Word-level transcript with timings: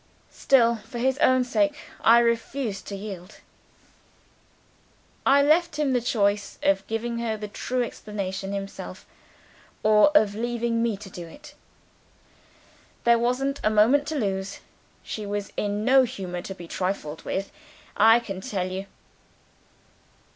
Still, 0.33 0.77
for 0.77 0.97
his 0.97 1.19
own 1.19 1.43
sake, 1.43 1.77
I 2.03 2.17
refused 2.17 2.87
to 2.87 2.95
yield. 2.95 3.37
I 5.27 5.43
left 5.43 5.75
him 5.77 5.93
the 5.93 6.01
choice 6.01 6.57
of 6.63 6.87
giving 6.87 7.19
her 7.19 7.37
the 7.37 7.47
true 7.47 7.83
explanation 7.83 8.51
himself, 8.51 9.05
or 9.83 10.09
of 10.17 10.33
leaving 10.33 10.81
me 10.81 10.97
to 10.97 11.09
do 11.11 11.27
it. 11.27 11.53
There 13.03 13.19
wasn't 13.19 13.59
a 13.63 13.69
moment 13.69 14.07
to 14.07 14.15
lose; 14.15 14.61
she 15.03 15.27
was 15.27 15.53
in 15.55 15.85
no 15.85 16.01
humour 16.01 16.41
to 16.41 16.55
be 16.55 16.67
trifled 16.67 17.21
with, 17.23 17.51
I 17.95 18.19
can 18.21 18.41
tell 18.41 18.71
you! 18.71 18.87